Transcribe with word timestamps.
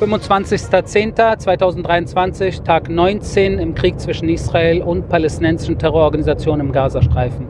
25.10.2023, 0.00 2.64
Tag 2.64 2.90
19 2.90 3.58
im 3.58 3.74
Krieg 3.74 3.98
zwischen 3.98 4.28
Israel 4.28 4.82
und 4.82 5.08
palästinensischen 5.08 5.78
Terrororganisationen 5.78 6.66
im 6.66 6.72
Gazastreifen. 6.72 7.46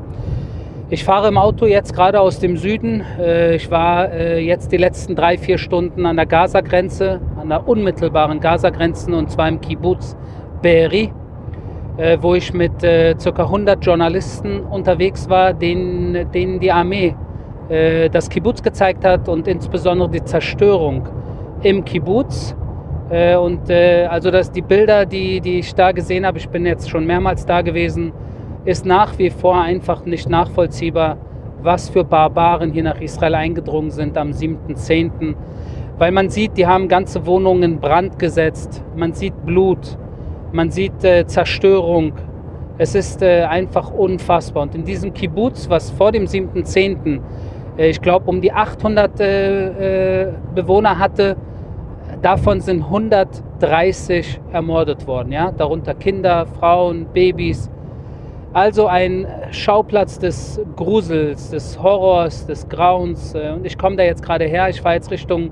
Ich 0.88 1.02
fahre 1.02 1.26
im 1.26 1.38
Auto 1.38 1.66
jetzt 1.66 1.92
gerade 1.92 2.20
aus 2.20 2.38
dem 2.38 2.56
Süden. 2.56 3.02
Äh, 3.18 3.56
ich 3.56 3.68
war 3.72 4.12
äh, 4.12 4.38
jetzt 4.38 4.70
die 4.70 4.76
letzten 4.76 5.16
drei, 5.16 5.36
vier 5.36 5.58
Stunden 5.58 6.06
an 6.06 6.14
der 6.14 6.26
Gaza-Grenze, 6.26 7.20
an 7.40 7.48
der 7.48 7.66
unmittelbaren 7.66 8.38
Gaza-Grenze 8.38 9.12
und 9.12 9.28
zwar 9.28 9.48
im 9.48 9.60
Kibbutz 9.60 10.16
Be'eri, 10.62 11.10
äh, 11.96 12.16
wo 12.20 12.36
ich 12.36 12.54
mit 12.54 12.78
ca. 12.78 13.16
100 13.18 13.84
Journalisten 13.84 14.60
unterwegs 14.60 15.28
war, 15.28 15.52
denen, 15.52 16.30
denen 16.30 16.60
die 16.60 16.70
Armee 16.70 17.16
das 18.12 18.30
Kibbutz 18.30 18.62
gezeigt 18.62 19.04
hat 19.04 19.28
und 19.28 19.48
insbesondere 19.48 20.08
die 20.08 20.22
Zerstörung 20.22 21.08
im 21.68 21.84
Kibbutz. 21.84 22.54
Und 23.08 23.70
also 23.70 24.32
dass 24.32 24.50
die 24.50 24.62
Bilder, 24.62 25.06
die, 25.06 25.40
die 25.40 25.60
ich 25.60 25.74
da 25.74 25.92
gesehen 25.92 26.26
habe, 26.26 26.38
ich 26.38 26.48
bin 26.48 26.66
jetzt 26.66 26.90
schon 26.90 27.06
mehrmals 27.06 27.46
da 27.46 27.62
gewesen, 27.62 28.12
ist 28.64 28.84
nach 28.84 29.16
wie 29.18 29.30
vor 29.30 29.60
einfach 29.60 30.04
nicht 30.04 30.28
nachvollziehbar, 30.28 31.16
was 31.62 31.88
für 31.88 32.04
Barbaren 32.04 32.72
hier 32.72 32.82
nach 32.82 33.00
Israel 33.00 33.36
eingedrungen 33.36 33.90
sind 33.90 34.18
am 34.18 34.30
7.10. 34.30 35.34
Weil 35.98 36.12
man 36.12 36.28
sieht, 36.28 36.56
die 36.56 36.66
haben 36.66 36.88
ganze 36.88 37.24
Wohnungen 37.26 37.62
in 37.62 37.80
Brand 37.80 38.18
gesetzt, 38.18 38.82
man 38.96 39.12
sieht 39.12 39.46
Blut, 39.46 39.96
man 40.52 40.70
sieht 40.70 41.04
äh, 41.04 41.26
Zerstörung. 41.26 42.12
Es 42.76 42.94
ist 42.94 43.22
äh, 43.22 43.44
einfach 43.44 43.90
unfassbar. 43.90 44.64
Und 44.64 44.74
in 44.74 44.84
diesem 44.84 45.14
Kibbutz, 45.14 45.70
was 45.70 45.90
vor 45.90 46.12
dem 46.12 46.24
7.10., 46.24 47.20
äh, 47.78 47.88
ich 47.88 48.00
glaube, 48.02 48.28
um 48.28 48.40
die 48.40 48.52
800 48.52 49.20
äh, 49.20 50.24
äh, 50.24 50.32
Bewohner 50.54 50.98
hatte, 50.98 51.36
davon 52.22 52.60
sind 52.60 52.84
130 52.84 54.40
ermordet 54.52 55.06
worden. 55.06 55.32
Ja? 55.32 55.52
Darunter 55.52 55.94
Kinder, 55.94 56.46
Frauen, 56.46 57.06
Babys. 57.12 57.70
Also 58.52 58.86
ein 58.86 59.26
Schauplatz 59.50 60.18
des 60.18 60.58
Grusels, 60.76 61.50
des 61.50 61.82
Horrors, 61.82 62.46
des 62.46 62.66
Grauens. 62.68 63.34
Äh, 63.34 63.52
und 63.54 63.66
ich 63.66 63.76
komme 63.76 63.96
da 63.96 64.02
jetzt 64.02 64.22
gerade 64.22 64.46
her. 64.46 64.68
Ich 64.70 64.80
fahre 64.80 64.94
jetzt 64.94 65.10
Richtung 65.10 65.50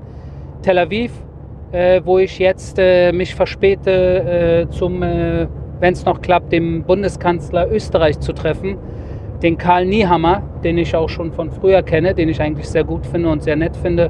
Tel 0.63 0.79
Aviv, 0.79 1.11
äh, 1.71 2.01
wo 2.03 2.17
ich 2.17 2.39
jetzt 2.39 2.79
äh, 2.79 3.11
mich 3.11 3.35
verspäte, 3.35 4.67
zum, 4.71 5.01
wenn 5.01 5.93
es 5.93 6.03
noch 6.03 6.19
klappt, 6.21 6.51
dem 6.51 6.83
Bundeskanzler 6.83 7.69
Österreich 7.71 8.19
zu 8.19 8.33
treffen. 8.33 8.77
Den 9.43 9.57
Karl 9.57 9.85
Niehammer, 9.85 10.41
den 10.63 10.79
ich 10.79 10.95
auch 10.95 11.09
schon 11.09 11.31
von 11.31 11.51
früher 11.51 11.83
kenne, 11.83 12.15
den 12.15 12.29
ich 12.29 12.41
eigentlich 12.41 12.67
sehr 12.67 12.83
gut 12.83 13.05
finde 13.05 13.29
und 13.29 13.43
sehr 13.43 13.55
nett 13.55 13.75
finde. 13.77 14.09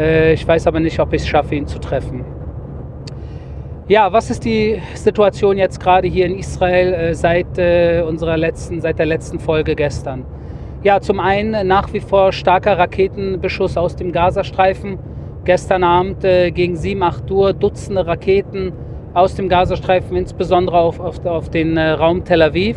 Ich 0.00 0.46
weiß 0.46 0.66
aber 0.68 0.78
nicht, 0.78 1.00
ob 1.00 1.12
ich 1.12 1.22
es 1.22 1.28
schaffe, 1.28 1.56
ihn 1.56 1.66
zu 1.66 1.80
treffen. 1.80 2.24
Ja, 3.88 4.12
was 4.12 4.28
ist 4.28 4.44
die 4.44 4.82
Situation 4.92 5.56
jetzt 5.56 5.80
gerade 5.80 6.08
hier 6.08 6.26
in 6.26 6.38
Israel 6.38 6.92
äh, 6.92 7.14
seit 7.14 7.56
äh, 7.56 8.02
unserer 8.06 8.36
letzten, 8.36 8.82
seit 8.82 8.98
der 8.98 9.06
letzten 9.06 9.38
Folge 9.38 9.74
gestern? 9.74 10.26
Ja, 10.82 11.00
zum 11.00 11.20
einen 11.20 11.66
nach 11.66 11.90
wie 11.94 12.00
vor 12.00 12.32
starker 12.32 12.78
Raketenbeschuss 12.78 13.78
aus 13.78 13.96
dem 13.96 14.12
Gazastreifen. 14.12 14.98
Gestern 15.44 15.84
Abend 15.84 16.22
äh, 16.22 16.50
gegen 16.50 16.76
7, 16.76 17.02
8 17.02 17.30
Uhr 17.30 17.54
Dutzende 17.54 18.06
Raketen 18.06 18.72
aus 19.14 19.36
dem 19.36 19.48
Gazastreifen, 19.48 20.18
insbesondere 20.18 20.78
auf, 20.78 21.00
auf, 21.00 21.24
auf 21.24 21.48
den 21.48 21.78
äh, 21.78 21.92
Raum 21.92 22.24
Tel 22.24 22.42
Aviv. 22.42 22.76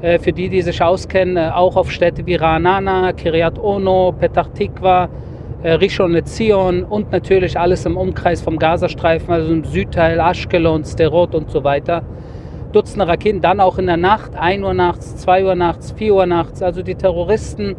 Äh, 0.00 0.18
für 0.18 0.32
die, 0.32 0.48
die 0.48 0.62
sich 0.62 0.80
auskennen, 0.80 1.36
äh, 1.36 1.50
auch 1.52 1.76
auf 1.76 1.90
Städte 1.90 2.24
wie 2.24 2.38
Ra'anana, 2.38 3.12
Kiryat 3.12 3.58
Ono, 3.58 4.14
Petach 4.18 4.48
Tikva, 4.54 5.10
äh, 5.62 5.72
Rishon 5.72 6.12
LeZion 6.12 6.84
und 6.84 7.10
natürlich 7.12 7.58
alles 7.58 7.84
im 7.86 7.96
Umkreis 7.96 8.40
vom 8.40 8.58
Gazastreifen, 8.58 9.32
also 9.32 9.52
im 9.52 9.64
Südteil, 9.64 10.20
Ashkelon, 10.20 10.84
Sterot 10.84 11.34
und 11.34 11.50
so 11.50 11.64
weiter. 11.64 12.02
Dutzende 12.72 13.08
Raketen, 13.08 13.40
dann 13.40 13.60
auch 13.60 13.78
in 13.78 13.86
der 13.86 13.96
Nacht, 13.96 14.36
1 14.36 14.62
Uhr 14.62 14.74
nachts, 14.74 15.16
2 15.16 15.44
Uhr 15.44 15.54
nachts, 15.54 15.92
4 15.92 16.14
Uhr 16.14 16.26
nachts. 16.26 16.62
Also 16.62 16.82
die 16.82 16.94
Terroristen 16.94 17.76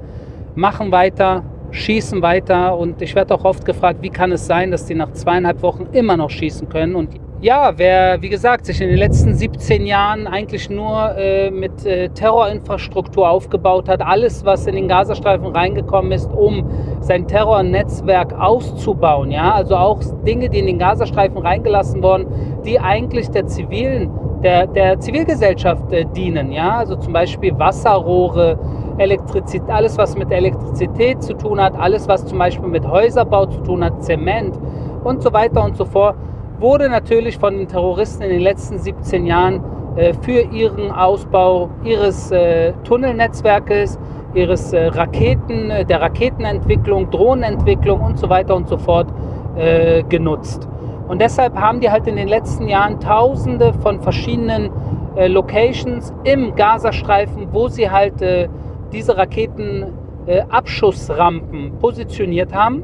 machen 0.55 0.91
weiter, 0.91 1.43
schießen 1.71 2.21
weiter 2.21 2.77
und 2.77 3.01
ich 3.01 3.15
werde 3.15 3.35
auch 3.35 3.45
oft 3.45 3.65
gefragt, 3.65 3.99
wie 4.01 4.09
kann 4.09 4.31
es 4.31 4.47
sein, 4.47 4.71
dass 4.71 4.85
die 4.85 4.95
nach 4.95 5.13
zweieinhalb 5.13 5.61
Wochen 5.61 5.87
immer 5.91 6.17
noch 6.17 6.31
schießen 6.31 6.67
können 6.69 6.95
und 6.95 7.11
ja, 7.41 7.71
wer, 7.77 8.21
wie 8.21 8.27
gesagt, 8.27 8.65
sich 8.65 8.81
in 8.81 8.89
den 8.89 8.97
letzten 8.97 9.33
17 9.33 9.85
Jahren 9.85 10.27
eigentlich 10.27 10.69
nur 10.69 11.15
äh, 11.17 11.49
mit 11.49 11.85
äh, 11.85 12.09
Terrorinfrastruktur 12.09 13.29
aufgebaut 13.29 13.87
hat, 13.87 14.01
alles, 14.01 14.43
was 14.43 14.67
in 14.67 14.75
den 14.75 14.89
Gazastreifen 14.89 15.47
reingekommen 15.47 16.11
ist, 16.11 16.29
um 16.33 16.69
sein 16.99 17.27
Terrornetzwerk 17.27 18.33
auszubauen, 18.37 19.31
ja, 19.31 19.53
also 19.53 19.77
auch 19.77 20.01
Dinge, 20.27 20.49
die 20.49 20.59
in 20.59 20.65
den 20.65 20.79
Gazastreifen 20.79 21.37
reingelassen 21.37 22.03
wurden, 22.03 22.25
die 22.65 22.77
eigentlich 22.77 23.29
der 23.29 23.47
zivilen, 23.47 24.11
der, 24.43 24.67
der 24.67 24.99
Zivilgesellschaft 24.99 25.93
äh, 25.93 26.05
dienen, 26.13 26.51
ja, 26.51 26.77
also 26.79 26.97
zum 26.97 27.13
Beispiel 27.13 27.57
Wasserrohre, 27.57 28.59
Elektrizität, 28.97 29.69
alles, 29.69 29.97
was 29.97 30.17
mit 30.17 30.29
Elektrizität 30.29 31.23
zu 31.23 31.33
tun 31.35 31.61
hat, 31.61 31.73
alles, 31.79 32.05
was 32.09 32.25
zum 32.25 32.37
Beispiel 32.37 32.67
mit 32.67 32.85
Häuserbau 32.85 33.45
zu 33.45 33.61
tun 33.61 33.81
hat, 33.85 34.03
Zement 34.03 34.59
und 35.05 35.23
so 35.23 35.31
weiter 35.31 35.63
und 35.63 35.77
so 35.77 35.85
fort 35.85 36.17
wurde 36.59 36.89
natürlich 36.89 37.37
von 37.37 37.57
den 37.57 37.67
Terroristen 37.67 38.23
in 38.23 38.29
den 38.29 38.41
letzten 38.41 38.79
17 38.79 39.25
Jahren 39.25 39.61
äh, 39.95 40.13
für 40.21 40.41
ihren 40.41 40.91
Ausbau 40.91 41.69
ihres 41.83 42.31
äh, 42.31 42.73
Tunnelnetzwerkes, 42.83 43.97
ihres 44.33 44.73
äh, 44.73 44.87
Raketen, 44.87 45.71
der 45.87 46.01
Raketenentwicklung, 46.01 47.09
Drohnenentwicklung 47.09 48.01
und 48.01 48.19
so 48.19 48.29
weiter 48.29 48.55
und 48.55 48.67
so 48.67 48.77
fort 48.77 49.07
genutzt. 50.07 50.69
Und 51.09 51.19
deshalb 51.19 51.57
haben 51.57 51.81
die 51.81 51.91
halt 51.91 52.07
in 52.07 52.15
den 52.15 52.29
letzten 52.29 52.69
Jahren 52.69 52.97
Tausende 53.01 53.73
von 53.73 53.99
verschiedenen 53.99 54.69
Locations 55.17 56.13
im 56.23 56.55
Gazastreifen, 56.55 57.49
wo 57.51 57.67
sie 57.67 57.89
halt 57.89 58.23
diese 58.93 59.17
Raketenabschussrampen 59.17 61.77
positioniert 61.79 62.53
haben 62.53 62.83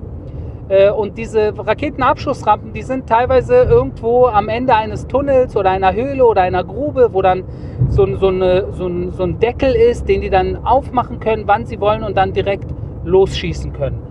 und 0.98 1.18
diese 1.18 1.54
Raketenabschussrampen, 1.56 2.74
die 2.74 2.82
sind 2.82 3.08
teilweise 3.08 3.54
irgendwo 3.64 4.26
am 4.26 4.50
Ende 4.50 4.74
eines 4.76 5.06
Tunnels 5.06 5.56
oder 5.56 5.70
einer 5.70 5.94
Höhle 5.94 6.26
oder 6.26 6.42
einer 6.42 6.64
Grube, 6.64 7.10
wo 7.12 7.22
dann 7.22 7.44
so, 7.90 8.08
so, 8.18 8.30
eine, 8.30 8.72
so, 8.72 8.88
ein, 8.88 9.12
so 9.12 9.24
ein 9.24 9.40
Deckel 9.40 9.74
ist, 9.74 10.10
den 10.10 10.22
die 10.22 10.30
dann 10.30 10.66
aufmachen 10.66 11.20
können, 11.20 11.44
wann 11.46 11.66
sie 11.66 11.80
wollen 11.80 12.04
und 12.04 12.18
dann 12.18 12.34
direkt 12.34 12.74
losschießen 13.04 13.74
können. 13.74 14.02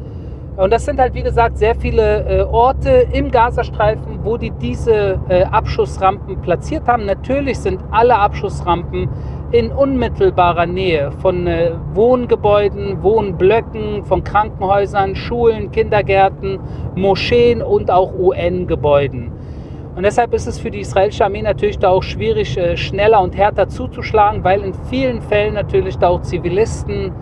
Und 0.56 0.72
das 0.72 0.84
sind 0.84 1.00
halt, 1.00 1.14
wie 1.14 1.22
gesagt, 1.22 1.58
sehr 1.58 1.74
viele 1.74 2.24
äh, 2.28 2.42
Orte 2.42 3.08
im 3.12 3.32
Gazastreifen, 3.32 4.20
wo 4.22 4.36
die 4.36 4.52
diese 4.52 5.18
äh, 5.28 5.42
Abschussrampen 5.42 6.40
platziert 6.42 6.86
haben. 6.86 7.06
Natürlich 7.06 7.58
sind 7.58 7.80
alle 7.90 8.16
Abschussrampen 8.16 9.08
in 9.52 9.70
unmittelbarer 9.70 10.66
Nähe 10.66 11.12
von 11.12 11.46
äh, 11.46 11.72
Wohngebäuden, 11.92 13.02
Wohnblöcken, 13.02 14.04
von 14.04 14.24
Krankenhäusern, 14.24 15.14
Schulen, 15.14 15.70
Kindergärten, 15.70 16.58
Moscheen 16.94 17.62
und 17.62 17.90
auch 17.90 18.12
UN-Gebäuden. 18.14 19.30
Und 19.94 20.02
deshalb 20.02 20.34
ist 20.34 20.46
es 20.46 20.58
für 20.58 20.70
die 20.70 20.80
israelische 20.80 21.24
Armee 21.24 21.42
natürlich 21.42 21.78
da 21.78 21.90
auch 21.90 22.02
schwierig, 22.02 22.56
äh, 22.56 22.76
schneller 22.76 23.20
und 23.20 23.36
härter 23.36 23.68
zuzuschlagen, 23.68 24.42
weil 24.42 24.62
in 24.62 24.74
vielen 24.90 25.22
Fällen 25.22 25.54
natürlich 25.54 25.98
da 25.98 26.08
auch 26.08 26.22
Zivilisten 26.22 27.12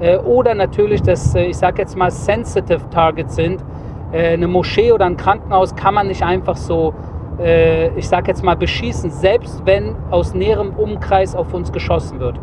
äh, 0.00 0.16
oder 0.18 0.54
natürlich 0.54 1.02
das, 1.02 1.34
ich 1.34 1.56
sage 1.56 1.82
jetzt 1.82 1.96
mal, 1.96 2.10
sensitive 2.10 2.88
Targets 2.90 3.36
sind. 3.36 3.64
Eine 4.12 4.48
Moschee 4.48 4.90
oder 4.90 5.06
ein 5.06 5.16
Krankenhaus 5.16 5.76
kann 5.76 5.94
man 5.94 6.08
nicht 6.08 6.24
einfach 6.24 6.56
so 6.56 6.94
äh, 7.40 7.88
ich 7.96 8.08
sage 8.08 8.28
jetzt 8.28 8.44
mal, 8.44 8.56
beschießen, 8.56 9.10
selbst 9.10 9.62
wenn 9.64 9.96
aus 10.10 10.34
näherem 10.34 10.74
Umkreis 10.76 11.34
auf 11.34 11.52
uns 11.54 11.72
geschossen 11.72 12.20
wird. 12.20 12.38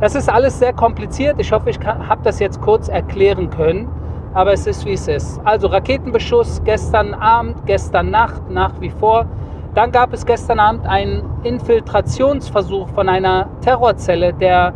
Das 0.00 0.14
ist 0.14 0.28
alles 0.28 0.58
sehr 0.58 0.72
kompliziert. 0.72 1.36
Ich 1.38 1.52
hoffe, 1.52 1.70
ich 1.70 1.78
habe 1.80 2.20
das 2.24 2.40
jetzt 2.40 2.60
kurz 2.60 2.88
erklären 2.88 3.50
können, 3.50 3.88
aber 4.34 4.52
es 4.52 4.66
ist, 4.66 4.84
wie 4.84 4.94
es 4.94 5.08
ist. 5.08 5.40
Also 5.44 5.68
Raketenbeschuss 5.68 6.62
gestern 6.64 7.14
Abend, 7.14 7.64
gestern 7.66 8.10
Nacht, 8.10 8.50
nach 8.50 8.80
wie 8.80 8.90
vor. 8.90 9.26
Dann 9.74 9.92
gab 9.92 10.12
es 10.12 10.26
gestern 10.26 10.60
Abend 10.60 10.86
einen 10.86 11.22
Infiltrationsversuch 11.42 12.88
von 12.88 13.08
einer 13.08 13.48
Terrorzelle 13.60 14.32
der 14.32 14.74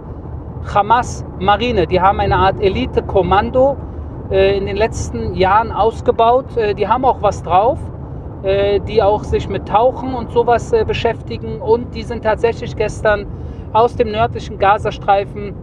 Hamas-Marine. 0.73 1.87
Die 1.87 2.01
haben 2.01 2.21
eine 2.21 2.37
Art 2.37 2.61
Elite-Kommando 2.61 3.77
äh, 4.31 4.57
in 4.57 4.67
den 4.67 4.77
letzten 4.77 5.35
Jahren 5.35 5.73
ausgebaut. 5.73 6.57
Äh, 6.57 6.75
die 6.75 6.89
haben 6.89 7.05
auch 7.05 7.23
was 7.23 7.43
drauf. 7.43 7.79
Äh, 8.45 8.79
die 8.79 9.03
auch 9.03 9.25
sich 9.25 9.49
mit 9.49 9.67
Tauchen 9.67 10.15
und 10.15 10.31
sowas 10.31 10.73
äh, 10.73 10.85
beschäftigen. 10.85 11.61
Und 11.61 11.93
die 11.93 12.05
sind 12.05 12.23
tatsächlich 12.23 12.77
gestern 12.77 13.27
aus 13.73 13.97
dem 13.97 14.13
nördlichen 14.13 14.59
Gazastreifen 14.59 15.55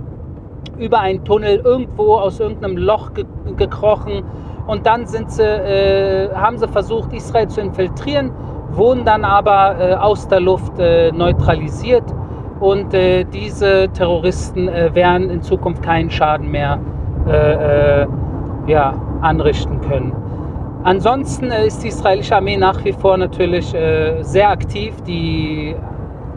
über 0.78 1.00
einen 1.00 1.24
Tunnel 1.24 1.62
irgendwo 1.64 2.16
aus 2.16 2.42
irgendeinem 2.42 2.76
Loch 2.76 3.14
ge 3.14 3.26
gekrochen. 3.56 4.24
Und 4.68 4.86
dann 4.86 5.06
sie, 5.06 5.42
äh, 5.42 6.30
haben 6.36 6.58
sie 6.58 6.68
versucht, 6.68 7.14
Israel 7.14 7.48
zu 7.48 7.62
infiltrieren, 7.62 8.32
wurden 8.72 9.06
dann 9.06 9.24
aber 9.24 9.80
äh, 9.80 9.94
aus 9.94 10.28
der 10.28 10.42
Luft 10.42 10.78
äh, 10.78 11.14
neutralisiert. 11.14 12.04
Und 12.60 12.94
äh, 12.94 13.24
diese 13.24 13.88
Terroristen 13.94 14.68
werden 14.68 15.30
in 15.30 15.42
Zukunft 15.42 15.82
keinen 15.82 16.10
Schaden 16.10 16.52
mehr 16.52 16.80
ja, 18.68 18.94
anrichten 19.22 19.82
können. 19.82 20.14
Ansonsten 20.86 21.50
äh, 21.50 21.66
ist 21.66 21.84
die 21.84 21.88
israelische 21.88 22.36
Armee 22.36 22.58
nach 22.58 22.86
wie 22.86 22.94
vor 22.94 23.18
natürlich 23.18 23.74
äh, 23.74 24.22
sehr 24.22 24.52
aktiv. 24.52 24.94
Die, 25.08 25.76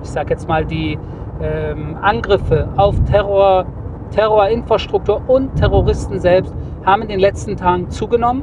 ich 0.02 0.08
sage 0.08 0.30
jetzt 0.30 0.48
mal, 0.48 0.64
die 0.64 0.98
ähm, 1.42 1.98
Angriffe 2.00 2.66
auf 2.78 2.96
Terror, 3.04 3.66
Terrorinfrastruktur 4.10 5.20
und 5.28 5.54
Terroristen 5.56 6.18
selbst 6.18 6.54
haben 6.86 7.02
in 7.02 7.08
den 7.08 7.20
letzten 7.20 7.58
Tagen 7.58 7.90
zugenommen. 7.90 8.42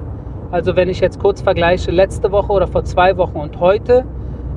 Also 0.52 0.76
wenn 0.76 0.90
ich 0.90 1.00
jetzt 1.00 1.20
kurz 1.20 1.42
vergleiche, 1.42 1.90
letzte 1.90 2.32
Woche 2.32 2.54
oder 2.54 2.68
vor 2.68 2.84
zwei 2.84 3.18
Wochen 3.18 3.40
und 3.40 3.60
heute 3.60 4.06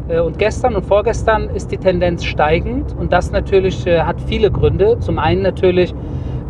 äh, 0.09 0.21
und 0.21 0.39
gestern 0.39 0.77
und 0.77 0.85
vorgestern 0.85 1.49
ist 1.49 1.73
die 1.73 1.79
Tendenz 1.79 2.25
steigend 2.25 2.94
und 3.01 3.11
das 3.11 3.31
natürlich 3.33 3.87
äh, 3.87 4.03
hat 4.03 4.21
viele 4.21 4.51
Gründe. 4.51 4.99
Zum 5.01 5.19
einen 5.19 5.41
natürlich, 5.41 5.94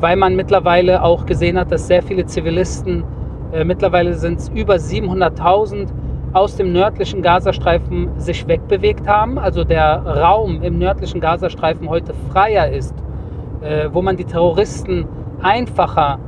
weil 0.00 0.16
man 0.16 0.34
mittlerweile 0.34 1.04
auch 1.04 1.24
gesehen 1.24 1.56
hat, 1.56 1.70
dass 1.70 1.86
sehr 1.86 2.02
viele 2.02 2.26
Zivilisten, 2.26 3.04
äh, 3.52 3.64
mittlerweile 3.64 4.14
sind 4.14 4.38
es 4.38 4.48
über 4.48 4.74
700.000, 4.74 5.88
aus 6.32 6.56
dem 6.56 6.72
nördlichen 6.72 7.22
Gazastreifen 7.22 8.10
sich 8.20 8.46
wegbewegt 8.46 9.08
haben. 9.08 9.38
Also 9.38 9.64
der 9.64 10.02
Raum 10.04 10.62
im 10.62 10.78
nördlichen 10.78 11.20
Gazastreifen 11.20 11.88
heute 11.88 12.12
freier 12.30 12.68
ist, 12.68 12.94
wo 13.92 14.02
man 14.02 14.18
die 14.18 14.26
Terroristen 14.26 15.06
einfacher 15.40 16.18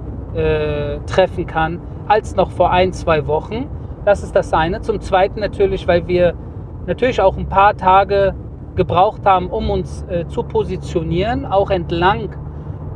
treffen 1.05 1.46
kann 1.46 1.81
als 2.11 2.34
noch 2.34 2.50
vor 2.50 2.72
ein, 2.72 2.93
zwei 2.93 3.26
Wochen. 3.26 3.69
Das 4.05 4.25
ist 4.25 4.34
das 4.34 4.52
eine. 4.52 4.81
Zum 4.81 5.00
Zweiten 5.00 5.40
natürlich, 5.40 5.87
weil 5.87 6.08
wir 6.08 6.34
natürlich 6.87 7.20
auch 7.20 7.37
ein 7.37 7.49
paar 7.49 7.76
Tage 7.76 8.34
gebraucht 8.75 9.25
haben, 9.25 9.49
um 9.49 9.70
uns 9.70 10.05
äh, 10.08 10.26
zu 10.26 10.43
positionieren, 10.43 11.46
auch 11.46 11.70
entlang 11.70 12.31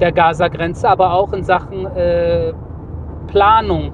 der 0.01 0.11
Gaza-Grenze, 0.11 0.89
aber 0.89 1.13
auch 1.13 1.33
in 1.33 1.45
Sachen 1.45 1.87
äh, 1.87 2.53
Planung 3.29 3.93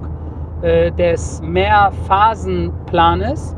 äh, 0.63 0.91
des 0.93 1.43
Mehrphasenplanes. 1.43 3.57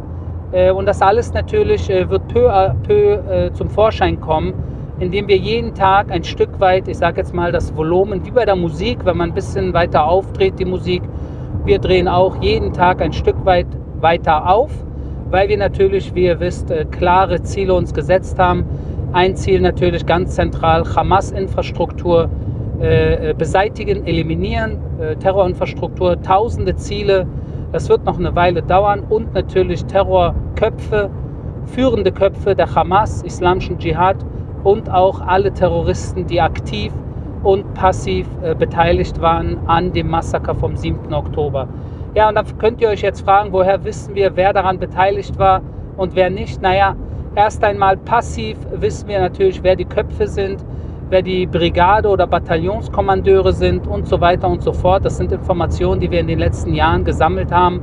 Äh, 0.52 0.70
und 0.70 0.86
das 0.86 1.02
alles 1.02 1.32
natürlich 1.32 1.90
äh, 1.90 2.08
wird 2.08 2.28
peu 2.28 2.50
à 2.50 2.74
peu 2.86 3.18
äh, 3.30 3.52
zum 3.52 3.68
Vorschein 3.70 4.20
kommen, 4.20 4.54
indem 4.98 5.28
wir 5.28 5.36
jeden 5.36 5.74
Tag 5.74 6.10
ein 6.10 6.24
Stück 6.24 6.60
weit, 6.60 6.88
ich 6.88 6.98
sage 6.98 7.18
jetzt 7.18 7.34
mal 7.34 7.52
das 7.52 7.76
Volumen, 7.76 8.24
wie 8.24 8.30
bei 8.30 8.44
der 8.44 8.56
Musik, 8.56 9.04
wenn 9.04 9.16
man 9.16 9.30
ein 9.30 9.34
bisschen 9.34 9.72
weiter 9.72 10.04
aufdreht, 10.04 10.58
die 10.58 10.64
Musik, 10.64 11.02
wir 11.64 11.78
drehen 11.78 12.08
auch 12.08 12.42
jeden 12.42 12.72
Tag 12.72 13.00
ein 13.00 13.12
Stück 13.12 13.44
weit 13.44 13.68
weiter 14.00 14.50
auf 14.50 14.70
weil 15.32 15.48
wir 15.48 15.56
natürlich, 15.56 16.14
wie 16.14 16.26
ihr 16.26 16.38
wisst, 16.40 16.70
äh, 16.70 16.84
klare 16.84 17.42
Ziele 17.42 17.72
uns 17.72 17.94
gesetzt 17.94 18.38
haben. 18.38 18.66
Ein 19.14 19.34
Ziel 19.34 19.60
natürlich 19.60 20.04
ganz 20.04 20.34
zentral, 20.34 20.84
Hamas-Infrastruktur 20.84 22.28
äh, 22.82 23.30
äh, 23.30 23.34
beseitigen, 23.34 24.06
eliminieren, 24.06 24.78
Terrorinfrastruktur, 25.20 26.20
tausende 26.22 26.74
Ziele. 26.74 27.26
Das 27.70 27.88
wird 27.88 28.04
noch 28.04 28.18
eine 28.18 28.34
Weile 28.34 28.62
dauern 28.62 29.04
und 29.08 29.32
natürlich 29.34 29.84
Terrorköpfe, 29.84 31.08
führende 31.66 32.10
Köpfe 32.10 32.56
der 32.56 32.74
Hamas, 32.74 33.22
islamischen 33.22 33.78
Dschihad 33.78 34.16
und 34.64 34.90
auch 34.90 35.20
alle 35.20 35.52
Terroristen, 35.52 36.26
die 36.26 36.40
aktiv 36.40 36.92
und 37.44 37.72
passiv 37.74 38.28
beteiligt 38.58 39.20
waren 39.20 39.58
an 39.66 39.92
dem 39.92 40.08
Massaker 40.08 40.54
vom 40.54 40.76
7. 40.76 41.12
Oktober. 41.14 41.68
Ja, 42.14 42.28
und 42.28 42.34
dann 42.34 42.46
könnt 42.58 42.80
ihr 42.80 42.88
euch 42.88 43.02
jetzt 43.02 43.22
fragen, 43.22 43.52
woher 43.52 43.84
wissen 43.84 44.14
wir, 44.14 44.36
wer 44.36 44.52
daran 44.52 44.78
beteiligt 44.78 45.38
war 45.38 45.62
und 45.96 46.14
wer 46.14 46.30
nicht? 46.30 46.60
Naja, 46.60 46.94
erst 47.34 47.64
einmal 47.64 47.96
passiv 47.96 48.58
wissen 48.74 49.08
wir 49.08 49.20
natürlich, 49.20 49.62
wer 49.62 49.76
die 49.76 49.86
Köpfe 49.86 50.26
sind, 50.26 50.64
wer 51.12 51.20
die 51.20 51.44
Brigade- 51.46 52.08
oder 52.08 52.26
Bataillonskommandeure 52.26 53.52
sind 53.52 53.86
und 53.86 54.08
so 54.08 54.18
weiter 54.22 54.48
und 54.48 54.62
so 54.62 54.72
fort. 54.72 55.04
Das 55.04 55.18
sind 55.18 55.30
Informationen, 55.30 56.00
die 56.00 56.10
wir 56.10 56.20
in 56.20 56.26
den 56.26 56.38
letzten 56.38 56.72
Jahren 56.72 57.04
gesammelt 57.04 57.52
haben. 57.52 57.82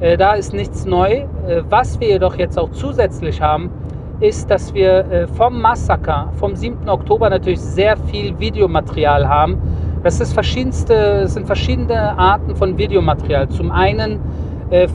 Äh, 0.00 0.16
da 0.16 0.32
ist 0.32 0.52
nichts 0.52 0.84
neu. 0.84 1.12
Äh, 1.46 1.62
was 1.70 2.00
wir 2.00 2.08
jedoch 2.08 2.34
jetzt 2.36 2.58
auch 2.58 2.72
zusätzlich 2.72 3.40
haben, 3.40 3.70
ist, 4.18 4.50
dass 4.50 4.74
wir 4.74 4.98
äh, 5.12 5.26
vom 5.28 5.60
Massaker, 5.60 6.32
vom 6.40 6.56
7. 6.56 6.88
Oktober 6.88 7.30
natürlich 7.30 7.60
sehr 7.60 7.96
viel 7.96 8.36
Videomaterial 8.38 9.28
haben 9.28 9.58
das 10.02 10.20
ist 10.20 10.34
verschiedenste, 10.34 10.94
es 11.24 11.34
sind 11.34 11.46
verschiedene 11.46 12.16
Arten 12.16 12.54
von 12.54 12.78
Videomaterial. 12.78 13.48
Zum 13.48 13.72
einen 13.72 14.20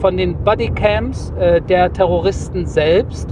von 0.00 0.16
den 0.16 0.36
Bodycams 0.42 1.34
der 1.68 1.92
Terroristen 1.92 2.64
selbst, 2.64 3.28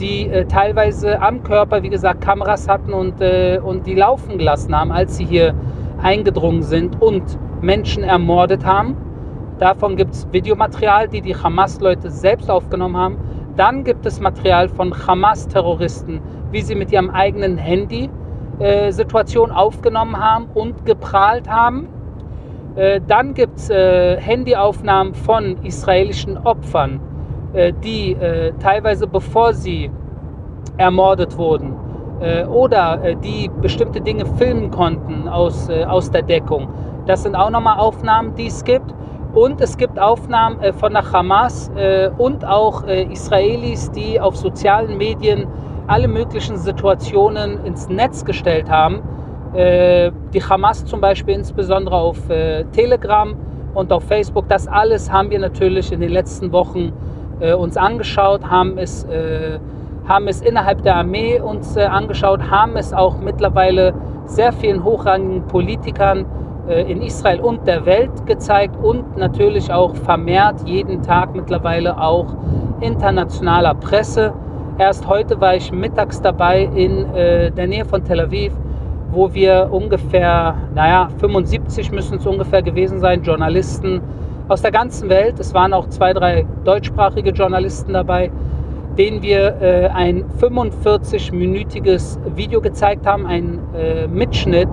die 0.00 0.28
äh, 0.28 0.44
teilweise 0.46 1.20
am 1.20 1.42
Körper, 1.42 1.82
wie 1.82 1.88
gesagt, 1.88 2.20
Kameras 2.20 2.68
hatten 2.68 2.92
und, 2.92 3.20
äh, 3.20 3.60
und 3.62 3.86
die 3.86 3.94
laufen 3.94 4.38
gelassen 4.38 4.76
haben, 4.76 4.92
als 4.92 5.16
sie 5.16 5.24
hier 5.24 5.54
eingedrungen 6.02 6.62
sind 6.62 7.00
und 7.00 7.22
Menschen 7.60 8.02
ermordet 8.02 8.64
haben. 8.64 8.96
Davon 9.58 9.96
gibt 9.96 10.14
es 10.14 10.26
Videomaterial, 10.32 11.08
die 11.08 11.20
die 11.20 11.34
Hamas-Leute 11.34 12.10
selbst 12.10 12.50
aufgenommen 12.50 12.96
haben. 12.96 13.16
Dann 13.56 13.84
gibt 13.84 14.04
es 14.04 14.20
Material 14.20 14.68
von 14.68 14.92
Hamas-Terroristen, 15.06 16.20
wie 16.50 16.60
sie 16.60 16.74
mit 16.74 16.90
ihrem 16.90 17.10
eigenen 17.10 17.56
Handy 17.56 18.10
äh, 18.58 18.90
Situation 18.90 19.50
aufgenommen 19.50 20.18
haben 20.18 20.46
und 20.54 20.84
geprahlt 20.84 21.48
haben. 21.48 21.88
Äh, 22.74 23.00
dann 23.06 23.34
gibt 23.34 23.58
es 23.58 23.70
äh, 23.70 24.20
Handyaufnahmen 24.20 25.14
von 25.14 25.56
israelischen 25.64 26.36
Opfern, 26.38 27.00
die 27.54 28.12
äh, 28.12 28.52
teilweise 28.60 29.06
bevor 29.06 29.52
sie 29.52 29.90
ermordet 30.76 31.36
wurden 31.38 31.76
oder 32.48 33.16
die 33.22 33.50
bestimmte 33.60 34.00
Dinge 34.00 34.24
filmen 34.24 34.70
konnten 34.70 35.28
aus, 35.28 35.68
aus 35.68 36.10
der 36.10 36.22
Deckung. 36.22 36.68
Das 37.06 37.22
sind 37.22 37.34
auch 37.34 37.50
nochmal 37.50 37.78
Aufnahmen, 37.78 38.34
die 38.34 38.46
es 38.46 38.64
gibt. 38.64 38.94
Und 39.34 39.60
es 39.60 39.76
gibt 39.76 39.98
Aufnahmen 39.98 40.72
von 40.74 40.92
der 40.94 41.12
Hamas 41.12 41.70
und 42.16 42.46
auch 42.46 42.84
Israelis, 42.84 43.90
die 43.90 44.18
auf 44.18 44.36
sozialen 44.36 44.96
Medien 44.96 45.46
alle 45.86 46.08
möglichen 46.08 46.56
Situationen 46.56 47.64
ins 47.64 47.88
Netz 47.88 48.24
gestellt 48.24 48.70
haben. 48.70 49.02
Äh, 49.54 50.10
die 50.32 50.42
Hamas 50.42 50.84
zum 50.84 51.00
Beispiel 51.00 51.34
insbesondere 51.34 51.94
auf 51.94 52.28
äh, 52.28 52.64
Telegram 52.72 53.34
und 53.74 53.92
auf 53.92 54.04
Facebook, 54.04 54.48
das 54.48 54.66
alles 54.66 55.10
haben 55.12 55.30
wir 55.30 55.38
natürlich 55.38 55.92
in 55.92 56.00
den 56.00 56.10
letzten 56.10 56.52
Wochen 56.52 56.92
äh, 57.40 57.52
uns 57.52 57.76
angeschaut, 57.76 58.48
haben 58.48 58.78
es, 58.78 59.06
haben 60.06 60.28
es 60.28 60.40
innerhalb 60.42 60.82
der 60.82 60.96
Armee 60.96 61.40
uns 61.40 61.76
angeschaut, 61.76 62.50
haben 62.50 62.76
es 62.76 62.92
auch 62.92 63.18
mittlerweile 63.18 63.94
sehr 64.26 64.52
vielen 64.52 64.84
hochrangigen 64.84 65.46
Politikern 65.46 66.26
in 66.66 67.02
Israel 67.02 67.40
und 67.40 67.66
der 67.66 67.84
Welt 67.84 68.24
gezeigt 68.24 68.74
und 68.82 69.18
natürlich 69.18 69.70
auch 69.70 69.94
vermehrt 69.94 70.66
jeden 70.66 71.02
Tag 71.02 71.34
mittlerweile 71.34 72.00
auch 72.00 72.34
internationaler 72.80 73.74
Presse. 73.74 74.32
Erst 74.78 75.06
heute 75.08 75.40
war 75.40 75.54
ich 75.54 75.70
mittags 75.72 76.20
dabei 76.20 76.64
in 76.74 77.06
äh, 77.14 77.50
der 77.52 77.66
Nähe 77.68 77.84
von 77.84 78.02
Tel 78.02 78.20
Aviv, 78.20 78.52
wo 79.12 79.32
wir 79.32 79.68
ungefähr, 79.70 80.56
naja, 80.74 81.08
75 81.18 81.92
müssen 81.92 82.18
es 82.18 82.26
ungefähr 82.26 82.62
gewesen 82.62 82.98
sein, 82.98 83.22
Journalisten 83.22 84.00
aus 84.48 84.62
der 84.62 84.70
ganzen 84.70 85.08
Welt. 85.08 85.38
Es 85.38 85.54
waren 85.54 85.72
auch 85.72 85.88
zwei, 85.88 86.12
drei 86.12 86.46
deutschsprachige 86.64 87.30
Journalisten 87.30 87.92
dabei, 87.92 88.30
denen 88.98 89.22
wir 89.22 89.60
äh, 89.60 89.88
ein 89.88 90.24
45-minütiges 90.40 92.18
Video 92.36 92.60
gezeigt 92.60 93.06
haben, 93.06 93.26
ein 93.26 93.58
äh, 93.74 94.06
Mitschnitt 94.06 94.68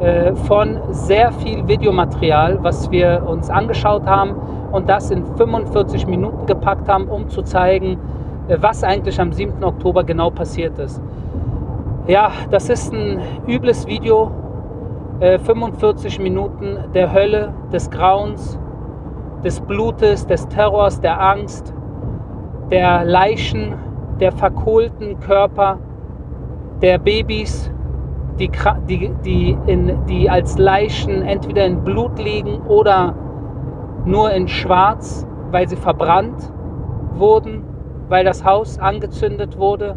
äh, 0.00 0.34
von 0.34 0.78
sehr 0.90 1.32
viel 1.32 1.66
Videomaterial, 1.66 2.58
was 2.62 2.90
wir 2.90 3.24
uns 3.26 3.50
angeschaut 3.50 4.06
haben 4.06 4.36
und 4.70 4.88
das 4.88 5.10
in 5.10 5.24
45 5.36 6.06
Minuten 6.06 6.46
gepackt 6.46 6.88
haben, 6.88 7.08
um 7.08 7.28
zu 7.28 7.42
zeigen, 7.42 7.98
äh, 8.48 8.58
was 8.60 8.84
eigentlich 8.84 9.20
am 9.20 9.32
7. 9.32 9.64
Oktober 9.64 10.04
genau 10.04 10.30
passiert 10.30 10.78
ist. 10.78 11.02
Ja, 12.06 12.30
das 12.50 12.70
ist 12.70 12.92
ein 12.92 13.20
übles 13.46 13.86
Video, 13.86 14.30
45 15.20 16.18
äh, 16.18 16.22
Minuten 16.22 16.78
der 16.94 17.12
Hölle, 17.12 17.52
des 17.72 17.90
Grauens, 17.90 18.58
des 19.44 19.60
Blutes, 19.60 20.26
des 20.26 20.48
Terrors, 20.48 21.00
der 21.00 21.20
Angst, 21.20 21.74
der 22.70 23.04
Leichen, 23.04 23.74
der 24.20 24.32
verkohlten 24.32 25.20
Körper, 25.20 25.78
der 26.82 26.98
Babys, 26.98 27.70
die, 28.38 28.50
die, 28.88 29.12
die, 29.24 29.58
in, 29.66 30.04
die 30.06 30.30
als 30.30 30.58
Leichen 30.58 31.22
entweder 31.22 31.66
in 31.66 31.82
Blut 31.82 32.18
liegen 32.18 32.60
oder 32.62 33.14
nur 34.04 34.32
in 34.32 34.48
Schwarz, 34.48 35.26
weil 35.50 35.68
sie 35.68 35.76
verbrannt 35.76 36.52
wurden 37.14 37.64
weil 38.08 38.24
das 38.24 38.44
Haus 38.44 38.78
angezündet 38.78 39.58
wurde. 39.58 39.96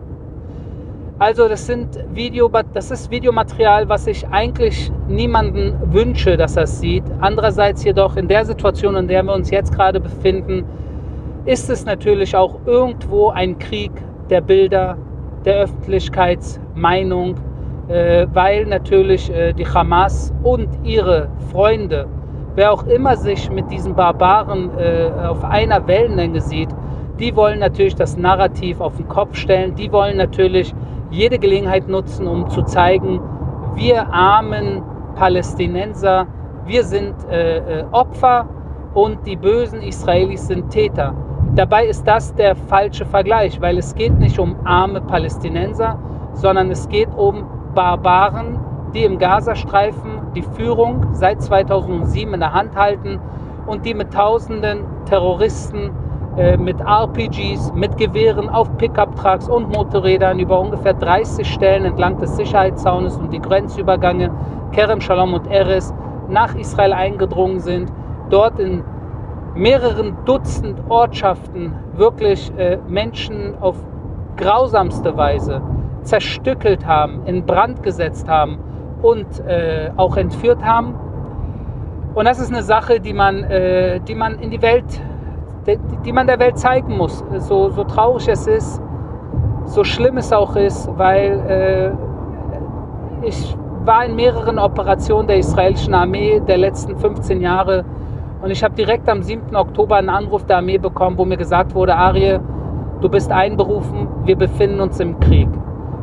Also 1.21 1.47
das, 1.47 1.67
sind 1.67 1.99
Video, 2.15 2.49
das 2.73 2.89
ist 2.89 3.11
Videomaterial, 3.11 3.87
was 3.87 4.07
ich 4.07 4.27
eigentlich 4.29 4.91
niemanden 5.07 5.75
wünsche, 5.93 6.35
dass 6.35 6.57
er 6.57 6.63
es 6.63 6.79
sieht. 6.79 7.03
Andererseits 7.19 7.83
jedoch 7.83 8.15
in 8.15 8.27
der 8.27 8.43
Situation, 8.43 8.95
in 8.95 9.07
der 9.07 9.21
wir 9.21 9.35
uns 9.35 9.51
jetzt 9.51 9.71
gerade 9.71 9.99
befinden, 9.99 10.65
ist 11.45 11.69
es 11.69 11.85
natürlich 11.85 12.35
auch 12.35 12.55
irgendwo 12.65 13.29
ein 13.29 13.59
Krieg 13.59 13.91
der 14.31 14.41
Bilder, 14.41 14.97
der 15.45 15.65
Öffentlichkeitsmeinung, 15.65 17.35
äh, 17.87 18.25
weil 18.33 18.65
natürlich 18.65 19.31
äh, 19.31 19.53
die 19.53 19.67
Hamas 19.67 20.33
und 20.41 20.69
ihre 20.83 21.29
Freunde 21.51 22.07
wer 22.55 22.73
auch 22.73 22.87
immer 22.87 23.15
sich 23.15 23.49
mit 23.51 23.71
diesen 23.71 23.93
Barbaren 23.93 24.71
äh, 24.77 25.11
auf 25.27 25.43
einer 25.43 25.85
Wellenlänge 25.87 26.41
sieht, 26.41 26.69
die 27.19 27.35
wollen 27.35 27.59
natürlich 27.59 27.95
das 27.95 28.17
Narrativ 28.17 28.81
auf 28.81 28.97
den 28.97 29.07
Kopf 29.07 29.35
stellen. 29.35 29.75
Die 29.75 29.91
wollen 29.91 30.17
natürlich 30.17 30.73
jede 31.11 31.37
Gelegenheit 31.37 31.87
nutzen, 31.87 32.25
um 32.27 32.49
zu 32.49 32.63
zeigen, 32.63 33.19
wir 33.75 34.11
armen 34.11 34.81
Palästinenser, 35.15 36.25
wir 36.65 36.83
sind 36.83 37.13
äh, 37.29 37.57
äh, 37.57 37.85
Opfer 37.91 38.47
und 38.93 39.25
die 39.25 39.35
bösen 39.35 39.81
Israelis 39.81 40.47
sind 40.47 40.69
Täter. 40.69 41.13
Dabei 41.55 41.85
ist 41.85 42.07
das 42.07 42.33
der 42.35 42.55
falsche 42.55 43.05
Vergleich, 43.05 43.59
weil 43.59 43.77
es 43.77 43.93
geht 43.93 44.17
nicht 44.19 44.39
um 44.39 44.55
arme 44.63 45.01
Palästinenser, 45.01 45.99
sondern 46.33 46.71
es 46.71 46.87
geht 46.87 47.09
um 47.15 47.45
Barbaren, 47.75 48.59
die 48.93 49.03
im 49.03 49.17
Gazastreifen 49.17 50.21
die 50.35 50.41
Führung 50.41 51.07
seit 51.13 51.41
2007 51.41 52.33
in 52.33 52.39
der 52.39 52.53
Hand 52.53 52.75
halten 52.75 53.19
und 53.67 53.85
die 53.85 53.93
mit 53.93 54.13
tausenden 54.13 54.85
Terroristen, 55.05 55.91
äh, 56.37 56.57
mit 56.57 56.79
RPGs, 56.79 57.73
mit 57.73 57.97
Gewehren 57.97 58.49
auf 58.49 58.75
Pickup-Trucks 58.77 59.49
und 59.49 59.69
Motorrädern 59.69 60.39
über 60.39 60.59
ungefähr 60.59 60.93
30 60.93 61.45
Stellen 61.45 61.85
entlang 61.85 62.17
des 62.19 62.35
Sicherheitszaunes 62.37 63.17
und 63.17 63.33
die 63.33 63.41
Grenzübergänge 63.41 64.31
Kerem 64.71 65.01
Shalom 65.01 65.33
und 65.33 65.47
Eres 65.47 65.93
nach 66.29 66.55
Israel 66.55 66.93
eingedrungen 66.93 67.59
sind, 67.59 67.91
dort 68.29 68.59
in 68.59 68.83
mehreren 69.55 70.15
Dutzend 70.25 70.79
Ortschaften 70.87 71.73
wirklich 71.93 72.51
äh, 72.57 72.77
Menschen 72.87 73.55
auf 73.59 73.75
grausamste 74.37 75.17
Weise 75.17 75.61
zerstückelt 76.03 76.85
haben, 76.85 77.25
in 77.25 77.45
Brand 77.45 77.83
gesetzt 77.83 78.29
haben 78.29 78.57
und 79.01 79.27
äh, 79.41 79.91
auch 79.97 80.15
entführt 80.15 80.63
haben. 80.63 80.95
Und 82.13 82.25
das 82.25 82.39
ist 82.39 82.51
eine 82.51 82.63
Sache, 82.63 82.99
die 82.99 83.13
man, 83.13 83.43
äh, 83.43 83.99
die 83.99 84.15
man 84.15 84.39
in 84.39 84.51
die 84.51 84.61
Welt, 84.61 85.01
die, 86.05 86.11
man 86.11 86.27
der 86.27 86.39
Welt 86.39 86.57
zeigen 86.57 86.97
muss. 86.97 87.23
So, 87.37 87.69
so 87.69 87.83
traurig 87.83 88.27
es 88.27 88.47
ist, 88.47 88.81
so 89.65 89.83
schlimm 89.83 90.17
es 90.17 90.33
auch 90.33 90.55
ist, 90.55 90.89
weil 90.97 91.95
äh, 93.23 93.27
ich 93.27 93.55
war 93.85 94.05
in 94.05 94.15
mehreren 94.15 94.59
Operationen 94.59 95.27
der 95.27 95.37
israelischen 95.37 95.93
Armee 95.93 96.39
der 96.39 96.57
letzten 96.57 96.97
15 96.97 97.41
Jahre 97.41 97.85
und 98.41 98.49
ich 98.49 98.63
habe 98.63 98.73
direkt 98.73 99.07
am 99.07 99.21
7. 99.21 99.55
Oktober 99.55 99.97
einen 99.97 100.09
Anruf 100.09 100.45
der 100.45 100.57
Armee 100.57 100.79
bekommen, 100.79 101.17
wo 101.17 101.25
mir 101.25 101.37
gesagt 101.37 101.75
wurde, 101.75 101.95
Arie, 101.95 102.39
du 102.99 103.09
bist 103.09 103.31
einberufen, 103.31 104.07
wir 104.25 104.35
befinden 104.35 104.79
uns 104.79 104.99
im 104.99 105.19
Krieg. 105.19 105.47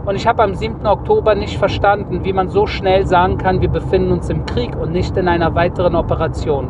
Und 0.07 0.15
ich 0.15 0.27
habe 0.27 0.43
am 0.43 0.55
7. 0.55 0.87
Oktober 0.87 1.35
nicht 1.35 1.59
verstanden, 1.59 2.25
wie 2.25 2.33
man 2.33 2.49
so 2.49 2.67
schnell 2.67 3.07
sagen 3.07 3.39
kann, 3.39 3.61
wir 3.61 3.69
befinden 3.69 4.13
uns 4.13 4.31
im 4.31 4.47
Krieg 4.47 4.77
und 4.77 4.93
nicht 4.93 5.17
in 5.17 5.29
einer 5.29 5.55
weiteren 5.55 5.95
Operation. 5.97 6.69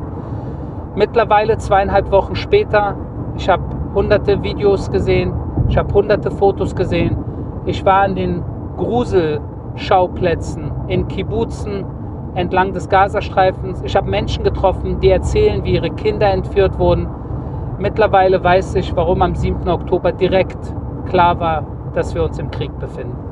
Mittlerweile 0.95 1.59
zweieinhalb 1.59 2.11
Wochen 2.11 2.35
später, 2.35 2.97
ich 3.37 3.49
habe 3.49 3.63
hunderte 3.95 4.43
Videos 4.43 4.91
gesehen, 4.91 5.33
ich 5.69 5.77
habe 5.77 5.93
hunderte 5.93 6.31
Fotos 6.31 6.75
gesehen. 6.75 7.17
Ich 7.67 7.85
war 7.85 8.03
an 8.03 8.15
den 8.15 8.43
Gruselschauplätzen 8.77 10.71
in 10.89 11.07
Kibbutzen, 11.09 11.85
entlang 12.35 12.73
des 12.73 12.89
Gazastreifens. 12.89 13.83
Ich 13.83 13.95
habe 13.97 14.09
Menschen 14.09 14.45
getroffen, 14.45 15.01
die 15.01 15.11
erzählen, 15.11 15.65
wie 15.65 15.75
ihre 15.75 15.91
Kinder 15.91 16.31
entführt 16.31 16.79
wurden. 16.79 17.07
Mittlerweile 17.79 18.43
weiß 18.43 18.77
ich, 18.77 18.97
warum 18.97 19.23
am 19.23 19.35
7. 19.35 19.69
Oktober 19.69 20.13
direkt 20.13 20.75
klar 21.07 21.39
war, 21.39 21.65
dass 21.95 22.15
wir 22.15 22.25
uns 22.25 22.39
im 22.39 22.51
Krieg 22.51 22.77
befinden. 22.79 23.28